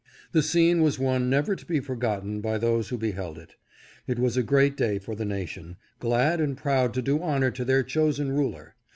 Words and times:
The 0.31 0.41
scene 0.41 0.81
was 0.81 0.97
one 0.97 1.29
never 1.29 1.55
to 1.55 1.63
be 1.63 1.79
forgotten 1.79 2.41
by 2.41 2.57
those 2.57 2.89
who 2.89 2.97
beheld 2.97 3.37
it. 3.37 3.53
It 4.07 4.17
was 4.17 4.35
a 4.35 4.41
great 4.41 4.75
day 4.75 4.97
for 4.97 5.13
the 5.13 5.25
nation, 5.25 5.77
glad 5.99 6.41
and 6.41 6.57
proud 6.57 6.95
to 6.95 7.03
do 7.03 7.21
honor 7.21 7.51
to 7.51 7.63
their 7.63 7.83
chosen 7.83 8.31
ruler. 8.31 8.73